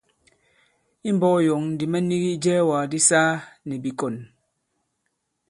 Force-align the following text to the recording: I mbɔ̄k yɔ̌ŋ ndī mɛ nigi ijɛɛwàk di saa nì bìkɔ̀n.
I 1.09 1.09
mbɔ̄k 1.15 1.35
yɔ̌ŋ 1.47 1.61
ndī 1.71 1.85
mɛ 1.91 1.99
nigi 2.07 2.29
ijɛɛwàk 2.35 2.85
di 2.91 2.99
saa 3.07 3.29
nì 3.67 3.75
bìkɔ̀n. 3.83 4.15